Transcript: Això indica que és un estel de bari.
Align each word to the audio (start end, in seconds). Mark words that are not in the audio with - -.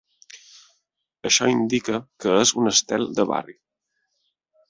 Això 1.29 1.49
indica 1.51 1.99
que 2.25 2.33
és 2.45 2.53
un 2.61 2.71
estel 2.71 3.07
de 3.19 3.27
bari. 3.33 3.57